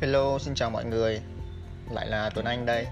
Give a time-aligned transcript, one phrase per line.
[0.00, 1.20] Hello, xin chào mọi người.
[1.90, 2.86] Lại là Tuấn Anh đây.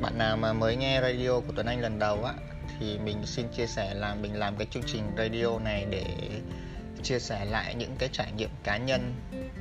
[0.00, 2.34] Bạn nào mà mới nghe radio của Tuấn Anh lần đầu á
[2.78, 6.04] Thì mình xin chia sẻ là mình làm cái chương trình radio này để
[7.02, 9.14] chia sẻ lại những cái trải nghiệm cá nhân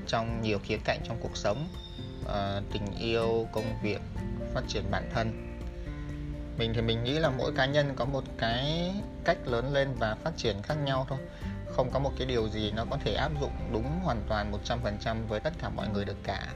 [0.07, 1.67] trong nhiều khía cạnh trong cuộc sống
[2.25, 4.01] ờ, tình yêu, công việc,
[4.53, 5.57] phát triển bản thân.
[6.57, 8.91] Mình thì mình nghĩ là mỗi cá nhân có một cái
[9.25, 11.19] cách lớn lên và phát triển khác nhau thôi
[11.75, 14.51] không có một cái điều gì nó có thể áp dụng đúng hoàn toàn
[15.03, 16.47] 100% với tất cả mọi người được cả.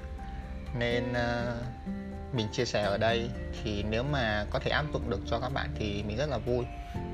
[0.80, 3.30] Nên uh, mình chia sẻ ở đây
[3.64, 6.38] thì nếu mà có thể áp dụng được cho các bạn thì mình rất là
[6.38, 6.66] vui.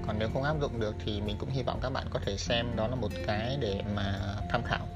[0.08, 2.38] Còn nếu không áp dụng được thì mình cũng hy vọng các bạn có thể
[2.38, 4.88] xem đó là một cái để mà tham khảo.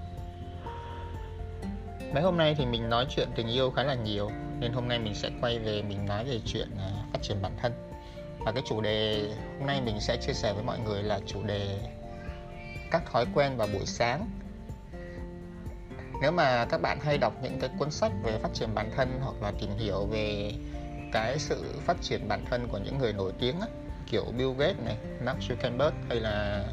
[2.13, 4.99] Mấy hôm nay thì mình nói chuyện tình yêu khá là nhiều nên hôm nay
[4.99, 7.73] mình sẽ quay về mình nói về chuyện uh, phát triển bản thân.
[8.39, 11.43] Và cái chủ đề hôm nay mình sẽ chia sẻ với mọi người là chủ
[11.43, 11.79] đề
[12.91, 14.29] các thói quen vào buổi sáng.
[16.21, 19.19] Nếu mà các bạn hay đọc những cái cuốn sách về phát triển bản thân
[19.23, 20.53] hoặc là tìm hiểu về
[21.11, 23.67] cái sự phát triển bản thân của những người nổi tiếng á,
[24.11, 26.65] kiểu Bill Gates này, Mark Zuckerberg hay là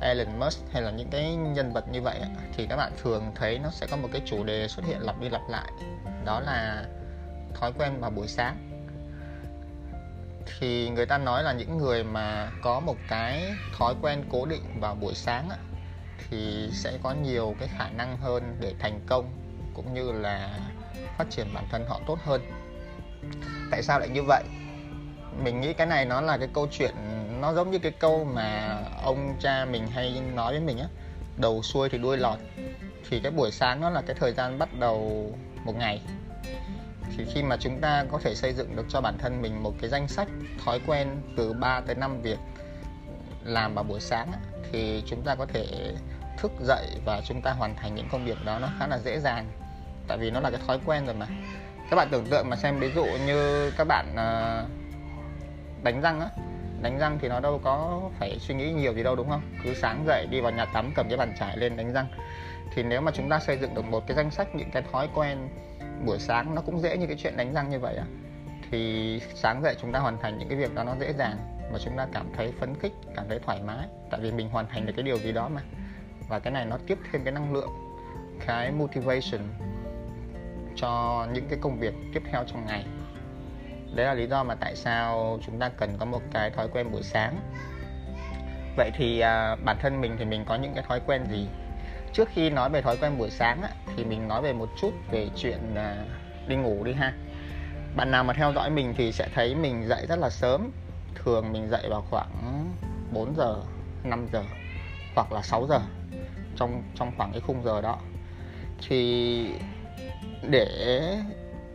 [0.00, 3.32] Elon Musk hay là những cái nhân vật như vậy á, thì các bạn thường
[3.34, 5.72] thấy nó sẽ có một cái chủ đề xuất hiện lặp đi lặp lại.
[6.24, 6.84] Đó là
[7.54, 8.65] thói quen vào buổi sáng
[10.58, 14.80] thì người ta nói là những người mà có một cái thói quen cố định
[14.80, 15.56] vào buổi sáng á,
[16.30, 19.30] thì sẽ có nhiều cái khả năng hơn để thành công
[19.74, 20.58] cũng như là
[21.18, 22.42] phát triển bản thân họ tốt hơn.
[23.70, 24.44] Tại sao lại như vậy?
[25.42, 26.94] Mình nghĩ cái này nó là cái câu chuyện
[27.40, 30.86] nó giống như cái câu mà ông cha mình hay nói với mình á
[31.36, 32.38] đầu xuôi thì đuôi lọt.
[33.10, 35.32] Thì cái buổi sáng nó là cái thời gian bắt đầu
[35.64, 36.00] một ngày
[37.16, 39.72] thì khi mà chúng ta có thể xây dựng được cho bản thân mình một
[39.80, 40.28] cái danh sách,
[40.64, 42.38] thói quen từ 3 tới 5 việc
[43.44, 44.32] làm vào buổi sáng
[44.72, 45.66] thì chúng ta có thể
[46.38, 49.20] thức dậy và chúng ta hoàn thành những công việc đó nó khá là dễ
[49.20, 49.46] dàng.
[50.08, 51.26] Tại vì nó là cái thói quen rồi mà.
[51.90, 54.64] Các bạn tưởng tượng mà xem, ví dụ như các bạn ờ,
[55.82, 56.28] đánh răng á,
[56.82, 59.42] đánh răng thì nó đâu có phải suy nghĩ nhiều gì đâu, đúng không?
[59.64, 62.06] Cứ sáng dậy đi vào nhà tắm cầm cái bàn chải lên đánh răng.
[62.74, 65.08] Thì nếu mà chúng ta xây dựng được một cái danh sách, những cái thói
[65.14, 65.48] quen
[66.04, 68.04] buổi sáng nó cũng dễ như cái chuyện đánh răng như vậy á
[68.70, 71.78] thì sáng dậy chúng ta hoàn thành những cái việc đó nó dễ dàng mà
[71.84, 73.88] chúng ta cảm thấy phấn khích cảm thấy thoải mái.
[74.10, 75.60] Tại vì mình hoàn thành được cái điều gì đó mà.
[76.28, 77.70] Và cái này nó tiếp thêm cái năng lượng
[78.46, 79.40] cái motivation
[80.76, 82.86] cho những cái công việc tiếp theo trong ngày.
[83.94, 86.92] Đấy là lý do mà tại sao chúng ta cần có một cái thói quen
[86.92, 87.36] buổi sáng.
[88.76, 91.46] Vậy thì à, bản thân mình thì mình có những cái thói quen gì?
[92.16, 94.92] Trước khi nói về thói quen buổi sáng á, thì mình nói về một chút
[95.10, 96.04] về chuyện à,
[96.48, 97.12] đi ngủ đi ha.
[97.96, 100.70] Bạn nào mà theo dõi mình thì sẽ thấy mình dậy rất là sớm.
[101.14, 102.68] Thường mình dậy vào khoảng
[103.12, 103.56] 4 giờ
[104.04, 104.44] 5 giờ
[105.14, 105.80] hoặc là 6 giờ
[106.56, 107.98] trong trong khoảng cái khung giờ đó.
[108.88, 109.50] Thì
[110.50, 110.68] để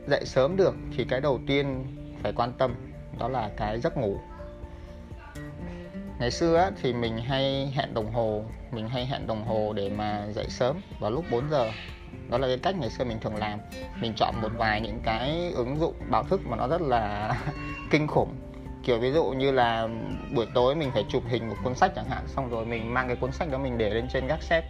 [0.08, 1.86] dậy sớm được thì cái đầu tiên
[2.24, 2.76] phải quan tâm
[3.20, 4.20] đó là cái giấc ngủ
[6.22, 9.90] ngày xưa á, thì mình hay hẹn đồng hồ mình hay hẹn đồng hồ để
[9.90, 11.72] mà dậy sớm vào lúc 4 giờ.
[12.30, 13.60] Đó là cái cách ngày xưa mình thường làm.
[14.02, 17.36] Mình chọn một vài những cái ứng dụng báo thức mà nó rất là
[17.92, 18.36] kinh khủng.
[18.84, 19.88] Kiểu ví dụ như là
[20.36, 23.08] buổi tối mình phải chụp hình một cuốn sách chẳng hạn xong rồi mình mang
[23.08, 24.64] cái cuốn sách đó mình để lên trên gác xếp.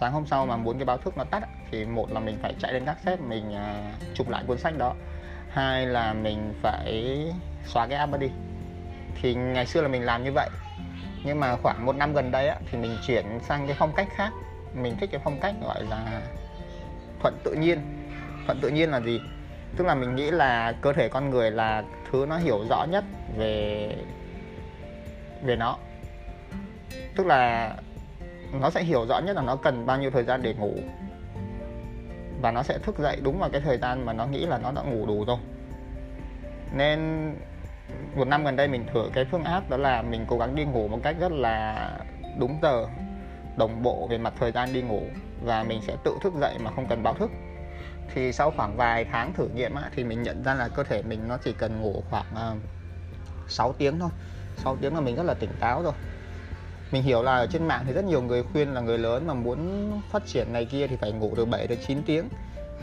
[0.00, 2.54] Sáng hôm sau mà muốn cái báo thức nó tắt thì một là mình phải
[2.58, 4.94] chạy lên gác xếp mình à, chụp lại cuốn sách đó.
[5.50, 7.24] Hai là mình phải
[7.66, 8.28] xóa cái app đó đi
[9.22, 10.48] thì ngày xưa là mình làm như vậy.
[11.24, 14.08] Nhưng mà khoảng một năm gần đây á, thì mình chuyển sang cái phong cách
[14.16, 14.30] khác.
[14.74, 16.20] Mình thích cái phong cách gọi là
[17.20, 17.78] thuận tự nhiên.
[18.46, 19.20] Thuận tự nhiên là gì?
[19.76, 23.04] Tức là mình nghĩ là cơ thể con người là thứ nó hiểu rõ nhất
[23.36, 23.94] về
[25.42, 25.78] về nó.
[27.16, 27.74] Tức là
[28.60, 30.74] nó sẽ hiểu rõ nhất là nó cần bao nhiêu thời gian để ngủ.
[32.42, 34.72] Và nó sẽ thức dậy đúng vào cái thời gian mà nó nghĩ là nó
[34.72, 35.38] đã ngủ đủ rồi.
[36.72, 37.32] Nên
[38.16, 40.64] một năm gần đây mình thử cái phương áp đó là mình cố gắng đi
[40.64, 41.90] ngủ một cách rất là
[42.38, 42.86] đúng giờ
[43.56, 45.02] đồng bộ về mặt thời gian đi ngủ
[45.44, 47.30] và mình sẽ tự thức dậy mà không cần báo thức.
[48.14, 51.02] Thì sau khoảng vài tháng thử nghiệm á, thì mình nhận ra là cơ thể
[51.02, 52.54] mình nó chỉ cần ngủ khoảng ờ,
[53.44, 54.10] uh, 6 tiếng thôi.
[54.56, 55.92] 6 tiếng là mình rất là tỉnh táo rồi.
[56.92, 59.34] Mình hiểu là ở trên mạng thì rất nhiều người khuyên là người lớn mà
[59.34, 62.28] muốn phát triển này kia thì phải ngủ từ 7 đến 9 tiếng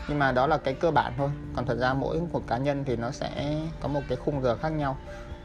[0.08, 1.30] nhưng mà đó là cái cơ bản thôi.
[1.54, 4.56] Còn thật ra mỗi một cá nhân thì nó sẽ có một cái khung giờ
[4.56, 4.98] khác nhau.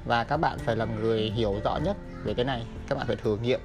[0.05, 2.65] Và các bạn phải là người hiểu rõ nhất về cái này.
[2.87, 3.59] Các bạn phải thử nghiệm.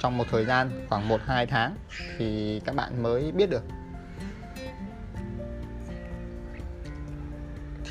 [0.00, 1.76] Trong một thời gian khoảng 1-2 tháng
[2.18, 3.62] thì các bạn mới biết được.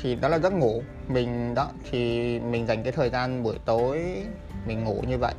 [0.02, 0.82] Thì đó là giấc ngủ.
[1.08, 4.22] Mình đó, thì mình dành cái thời gian buổi tối
[4.66, 5.34] mình ngủ như vậy.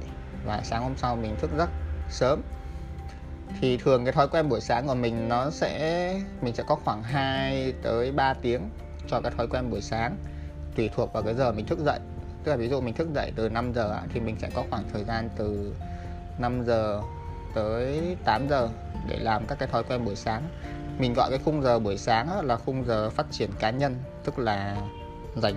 [0.45, 1.69] Và sáng hôm sau mình thức giấc
[2.09, 2.41] sớm
[3.63, 7.04] thì thường cái thói quen buổi sáng của mình nó sẽ, mình sẽ có khoảng
[7.04, 8.62] 2 tới 3 tiếng
[9.07, 10.18] cho cái thói quen buổi sáng,
[10.75, 12.00] tùy thuộc vào cái giờ mình thức dậy.
[12.44, 14.83] Tức là ví dụ mình thức dậy từ 5 giờ thì mình sẽ có khoảng
[14.94, 15.75] thời gian từ
[16.39, 17.01] 5 giờ
[17.56, 18.69] tới 8 giờ
[19.07, 20.44] để làm các cái thói quen buổi sáng.
[21.00, 24.39] Mình gọi cái khung giờ buổi sáng là khung giờ phát triển cá nhân, tức
[24.39, 24.77] là
[25.36, 25.56] dành,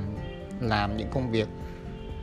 [0.60, 1.48] làm những công việc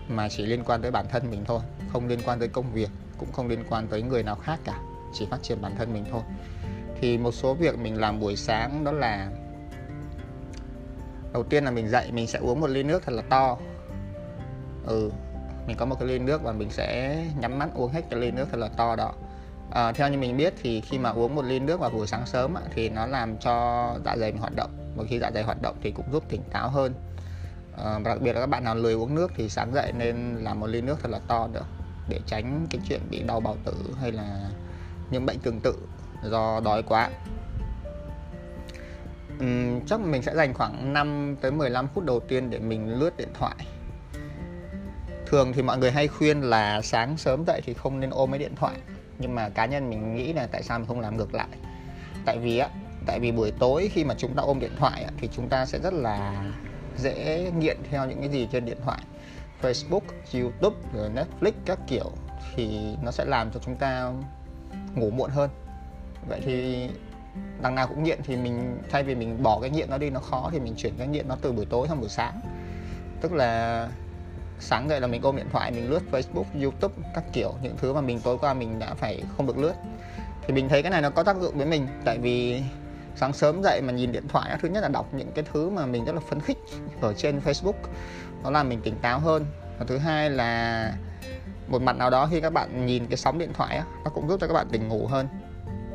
[0.08, 1.60] mà chỉ liên quan tới bản thân mình thôi,
[1.94, 4.80] không liên quan tới công việc, cũng không liên quan tới người nào khác cả
[5.13, 6.21] chỉ phát triển bản thân mình thôi.
[7.01, 9.30] Thì một số việc mình làm buổi sáng đó là
[11.33, 13.57] đầu tiên là mình dậy mình sẽ uống một ly nước thật là to.
[14.86, 15.12] Ừ
[15.68, 18.31] mình có một cái ly nước và mình sẽ nhắm mắt uống hết cái ly
[18.31, 19.13] nước thật là to đó.
[19.71, 22.25] À, theo như mình biết thì khi mà uống một ly nước vào buổi sáng
[22.25, 24.94] sớm thì nó làm cho dạ dày mình hoạt động.
[24.95, 26.94] Và khi dạ dày hoạt động thì cũng giúp tỉnh táo hơn.
[27.83, 30.60] À, đặc biệt là các bạn nào lười uống nước thì sáng dậy nên làm
[30.60, 31.65] một ly nước thật là to nữa
[32.10, 34.50] để tránh cái chuyện bị đau bao tử hay là
[35.12, 35.76] những bệnh tương tự
[36.24, 37.10] do đói quá.
[39.40, 43.18] Uhm, chắc mình sẽ dành khoảng 5 tới 15 phút đầu tiên để mình lướt
[43.18, 43.56] điện thoại.
[45.26, 48.40] Thường thì mọi người hay khuyên là sáng sớm dậy thì không nên ôm cái
[48.40, 48.76] điện thoại
[49.20, 51.48] nhưng mà cá nhân mình nghĩ là tại sao mình không làm ngược lại?
[52.26, 52.70] Tại vì á
[53.06, 55.80] tại vì buổi tối khi mà chúng ta ôm điện thoại thì chúng ta sẽ
[55.80, 56.44] rất là
[56.98, 59.02] dễ nghiện theo những cái gì trên điện thoại.
[59.62, 60.02] Facebook,
[60.34, 62.12] YouTube, rồi Netflix các kiểu
[62.56, 64.12] thì nó sẽ làm cho chúng ta
[64.95, 65.50] ngủ muộn hơn.
[66.28, 66.90] Vậy thì
[67.62, 70.19] đằng nào cũng nghiện thì mình thay vì mình bỏ cái nghiện nó đi nó
[70.19, 72.40] khó thì mình chuyển cái nghiện nó từ buổi tối sang buổi sáng.
[73.22, 73.88] Tức là
[74.60, 77.94] sáng dậy là mình ôm điện thoại mình lướt Facebook, YouTube các kiểu những thứ
[77.94, 79.74] mà mình tối qua mình đã phải không được lướt.
[80.48, 82.62] Thì mình thấy cái này nó có tác dụng với mình tại vì
[83.16, 85.86] sáng sớm dậy mà nhìn điện thoại thứ nhất là đọc những cái thứ mà
[85.86, 86.57] mình rất là phấn khích
[87.01, 87.74] ở trên Facebook
[88.44, 89.46] nó làm mình tỉnh táo hơn.
[89.80, 90.94] Và thứ hai là
[91.74, 94.28] một mặt nào đó khi các bạn nhìn cái sóng điện thoại á nó cũng
[94.28, 95.28] giúp cho các bạn tỉnh ngủ hơn.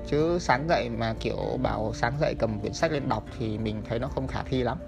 [0.07, 3.83] Chứ sáng dậy mà kiểu bảo sáng dậy cầm quyển sách lên đọc thì mình
[3.89, 4.79] thấy nó không khả thi lắm.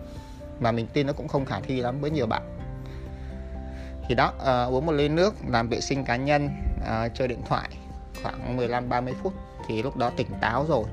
[0.60, 2.42] Mà mình tin nó cũng không khả thi lắm với nhiều bạn.
[4.08, 6.50] Thì đó uh, uống một ly nước làm vệ sinh cá nhân
[6.80, 7.68] uh, chơi điện thoại
[8.22, 9.32] khoảng 15 30 phút
[9.68, 10.84] thì lúc đó tỉnh táo rồi.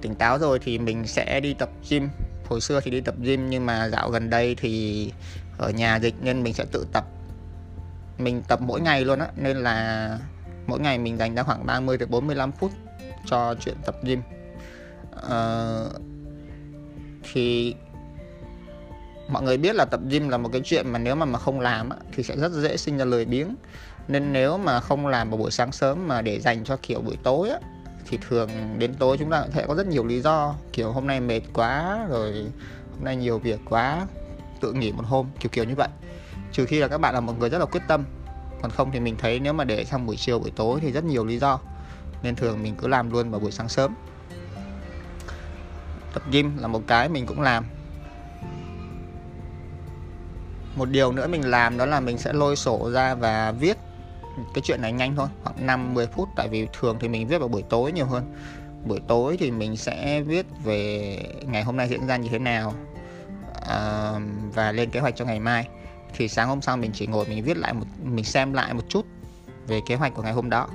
[0.00, 2.08] Tỉnh táo rồi thì mình sẽ đi tập gym.
[2.48, 5.12] Hồi xưa thì đi tập gym nhưng mà dạo gần đây thì
[5.58, 7.04] ở nhà dịch nên mình sẽ tự tập
[8.18, 10.18] mình tập mỗi ngày luôn á nên là
[10.66, 12.72] mỗi ngày mình dành ra khoảng 30 đến 45 phút
[13.26, 14.22] cho chuyện tập gym.
[15.16, 15.92] Uh,
[17.32, 17.74] thì
[19.28, 21.60] mọi người biết là tập gym là một cái chuyện mà nếu mà mà không
[21.60, 23.54] làm á, thì sẽ rất dễ sinh ra lười biếng.
[24.08, 27.16] Nên nếu mà không làm vào buổi sáng sớm mà để dành cho kiểu buổi
[27.22, 27.58] tối á,
[28.08, 28.48] thì thường
[28.78, 30.54] đến tối chúng ta sẽ có rất nhiều lý do.
[30.72, 32.32] Kiểu hôm nay mệt quá rồi
[32.94, 34.06] hôm nay nhiều việc quá
[34.60, 35.88] tự nghỉ một hôm kiểu kiểu như vậy
[36.52, 38.04] trừ khi là các bạn là một người rất là quyết tâm.
[38.62, 41.04] Còn không thì mình thấy nếu mà để sang buổi chiều buổi tối thì rất
[41.04, 41.58] nhiều lý do.
[42.22, 43.94] Nên thường mình cứ làm luôn vào buổi sáng sớm.
[46.12, 47.64] Tập gym là một cái mình cũng làm.
[50.76, 53.76] Một điều nữa mình làm đó là mình sẽ lôi sổ ra và viết
[54.54, 56.28] cái chuyện này nhanh thôi khoảng 5 10 phút.
[56.36, 58.34] Tại vì thường thì mình viết vào buổi tối nhiều hơn.
[58.84, 62.74] Buổi tối thì mình sẽ viết về ngày hôm nay diễn ra như thế nào
[63.68, 64.12] à,
[64.54, 65.68] và lên kế hoạch cho ngày mai
[66.14, 68.84] thì sáng hôm sau mình chỉ ngồi mình viết lại một mình xem lại một
[68.88, 69.06] chút
[69.66, 70.68] về kế hoạch của ngày hôm đó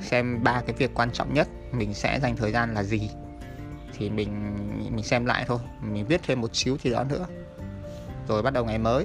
[0.00, 3.10] xem ba cái việc quan trọng nhất mình sẽ dành thời gian là gì.
[3.98, 4.56] Thì mình
[4.90, 7.26] mình xem lại thôi mình viết thêm một xíu thì đó nữa.
[8.28, 9.04] Rồi bắt đầu ngày mới.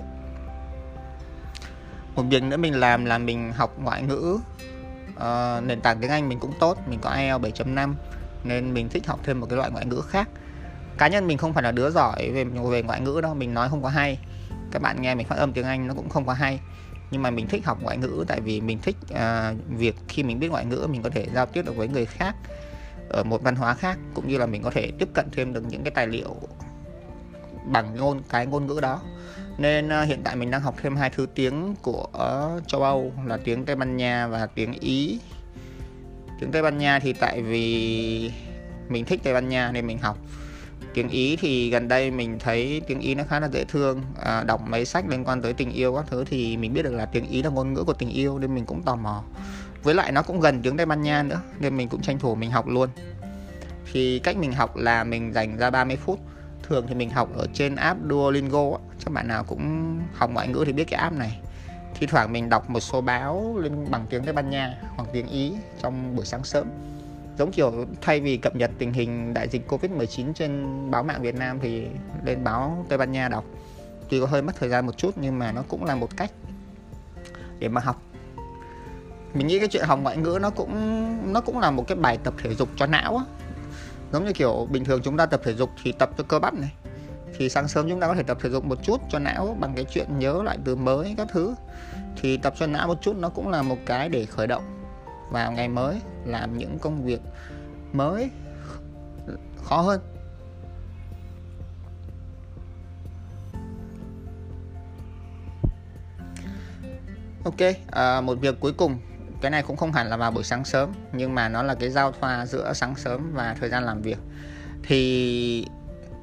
[2.15, 4.39] Một việc nữa mình làm là mình học ngoại ngữ
[5.15, 7.93] uh, nền tảng tiếng Anh mình cũng tốt mình có IELTS 7.5
[8.43, 10.29] nên mình thích học thêm một cái loại ngoại ngữ khác.
[10.97, 13.69] Cá nhân mình không phải là đứa giỏi về về ngoại ngữ đâu mình nói
[13.69, 14.19] không có hay
[14.71, 16.59] các bạn nghe mình phát âm tiếng Anh nó cũng không quá hay.
[17.11, 20.39] Nhưng mà mình thích học ngoại ngữ tại vì mình thích uh, việc khi mình
[20.39, 22.35] biết ngoại ngữ mình có thể giao tiếp được với người khác
[23.09, 25.63] ở một văn hóa khác cũng như là mình có thể tiếp cận thêm được
[25.69, 26.35] những cái tài liệu
[27.65, 29.01] bằng ngôn cái ngôn ngữ đó.
[29.57, 33.13] Nên uh, hiện tại mình đang học thêm hai thứ tiếng của uh, châu Âu
[33.25, 35.19] là tiếng Tây Ban Nha và tiếng Ý.
[36.39, 38.31] Tiếng Tây Ban Nha thì tại vì
[38.89, 40.17] mình thích Tây Ban Nha nên mình học
[40.93, 44.01] tiếng Ý thì gần đây mình thấy tiếng Ý nó khá là dễ thương.
[44.21, 46.93] À, đọc mấy sách liên quan tới tình yêu các thứ thì mình biết được
[46.93, 49.24] là tiếng Ý là ngôn ngữ của tình yêu nên mình cũng tò mò.
[49.83, 52.36] Với lại nó cũng gần tiếng Tây Ban Nha nữa nên mình cũng tranh thủ
[52.36, 52.89] mình học luôn.
[53.91, 56.19] Thì cách mình học là mình dành ra 30 phút.
[56.63, 58.71] Thường thì mình học ở trên app Duolingo
[59.05, 61.39] các bạn nào cũng học ngoại ngữ thì biết cái app này.
[61.95, 65.27] Thi thoảng mình đọc một số báo lên bằng tiếng Tây Ban Nha hoặc tiếng
[65.27, 66.67] Ý trong buổi sáng sớm
[67.38, 71.35] giống kiểu thay vì cập nhật tình hình đại dịch Covid-19 trên báo mạng Việt
[71.35, 71.88] Nam thì
[72.25, 73.43] lên báo Tây Ban Nha đọc.
[74.09, 76.31] Tuy có hơi mất thời gian một chút nhưng mà nó cũng là một cách
[77.59, 78.01] để mà học.
[79.33, 82.17] Mình nghĩ cái chuyện học ngoại ngữ nó cũng nó cũng là một cái bài
[82.23, 83.23] tập thể dục cho não á.
[84.11, 86.53] Giống như kiểu bình thường chúng ta tập thể dục thì tập cho cơ bắp
[86.53, 86.73] này,
[87.38, 89.73] thì sáng sớm chúng ta có thể tập thể dục một chút cho não bằng
[89.75, 91.55] cái chuyện nhớ lại từ mới các thứ.
[92.21, 94.63] Thì tập cho não một chút nó cũng là một cái để khởi động
[95.29, 97.21] vào ngày mới làm những công việc
[97.93, 98.29] mới
[99.63, 100.01] khó hơn.
[107.45, 108.99] Ok à, một việc cuối cùng.
[109.41, 111.89] Cái này cũng không hẳn là vào buổi sáng sớm nhưng mà nó là cái
[111.89, 114.17] giao thoa giữa sáng sớm và thời gian làm việc.
[114.83, 115.65] Thì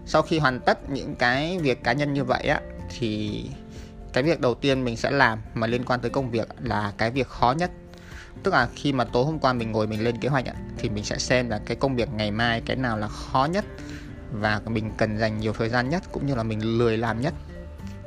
[0.06, 2.60] sau khi hoàn tất những cái việc cá nhân như vậy á
[2.98, 3.44] thì
[4.12, 7.10] cái việc đầu tiên mình sẽ làm mà liên quan tới công việc là cái
[7.10, 7.70] việc khó nhất
[8.42, 10.44] tức là khi mà tối hôm qua mình ngồi mình lên kế hoạch
[10.78, 13.64] thì mình sẽ xem là cái công việc ngày mai cái nào là khó nhất
[14.32, 17.34] và mình cần dành nhiều thời gian nhất cũng như là mình lười làm nhất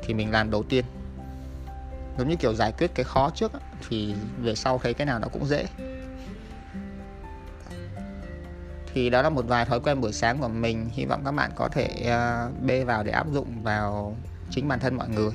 [0.02, 0.84] thì mình làm đầu tiên.
[2.18, 3.52] Giống như kiểu giải quyết cái khó trước
[3.88, 5.66] thì về sau thấy cái nào nó cũng dễ.
[8.94, 11.50] Thì đó là một vài thói quen buổi sáng của mình, hy vọng các bạn
[11.56, 14.16] có thể à, bê vào để áp dụng vào
[14.50, 15.30] chính bản thân mọi người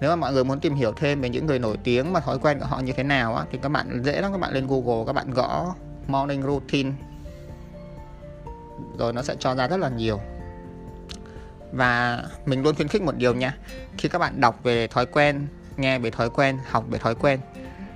[0.00, 2.38] nếu mà mọi người muốn tìm hiểu thêm về những người nổi tiếng mà thói
[2.38, 4.66] quen của họ như thế nào á, thì các bạn dễ lắm các bạn lên
[4.66, 5.74] Google các bạn gõ
[6.06, 6.92] morning routine.
[8.98, 10.20] Rồi nó sẽ cho ra rất là nhiều.
[11.72, 13.56] Và mình luôn khuyến khích một điều nha
[13.98, 17.40] khi các bạn đọc về thói quen nghe về thói quen học về thói quen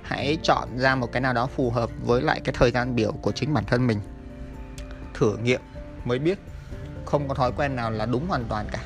[0.01, 3.11] hãy chọn ra một cái nào đó phù hợp với lại cái thời gian biểu
[3.11, 3.99] của chính bản thân mình.
[5.13, 5.61] Thử nghiệm
[6.05, 6.39] mới biết
[7.05, 8.79] không có thói quen nào là đúng hoàn toàn cả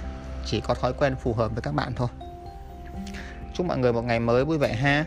[0.46, 2.08] chỉ có thói quen phù hợp với các bạn thôi
[3.60, 5.06] chúc mọi người một ngày mới vui vẻ ha.